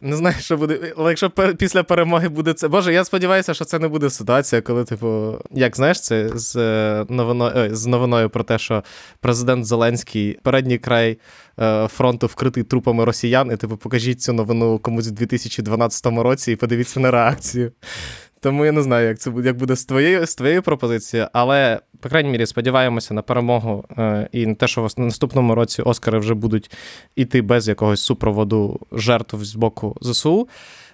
[0.02, 0.94] Не знаю, що буде.
[0.98, 2.68] Але якщо після перемоги буде це.
[2.68, 7.06] Боже, я сподіваюся, що це не буде ситуація, коли, типу, як знаєш, це з е,
[7.10, 8.84] новиною, ой, з новиною про те, що
[9.20, 11.18] президент Зеленський передній край
[11.60, 16.56] е, фронту вкритий трупами росіян, і типу, покажіть цю новину комусь у 2012 році і
[16.56, 17.72] подивіться на реакцію.
[18.40, 21.80] Тому я не знаю, як це буде, як буде з твоєю з твоєю пропозицією, але,
[22.00, 26.20] по крайній мірі, сподіваємося на перемогу е, і на те, що в наступному році Оскари
[26.20, 26.72] вже будуть
[27.16, 30.48] іти без якогось супроводу жертв з боку ЗСУ.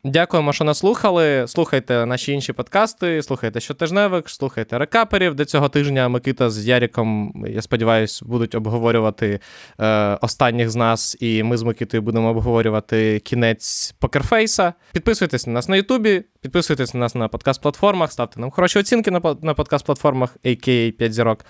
[0.06, 1.48] Дякуємо, що нас слухали.
[1.48, 5.36] Слухайте наші інші подкасти, слухайте щотижневик, слухайте рекаперів.
[5.36, 9.40] Де цього тижня Микита з Яріком, я сподіваюся, будуть обговорювати
[9.80, 14.74] е, останніх з нас, і ми з Микитою будемо обговорювати кінець покерфейса.
[14.92, 19.20] Підписуйтесь на нас на Ютубі, підписуйтесь на нас на подкаст-платформах, ставте нам хороші оцінки на,
[19.42, 20.93] на подкаст-платформах, a.k.a.
[20.98, 21.46] 5 зірок.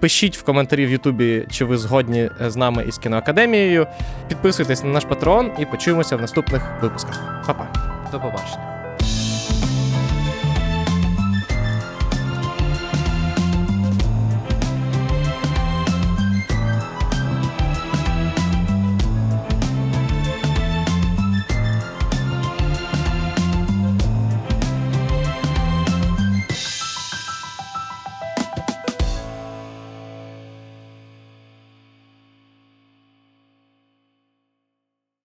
[0.00, 3.86] Пишіть в коментарі в Ютубі, чи ви згодні з нами із кіноакадемією.
[4.28, 7.42] Підписуйтесь на наш патреон і почуємося в наступних випусках.
[7.46, 7.72] Па-па!
[8.12, 8.81] До побачення.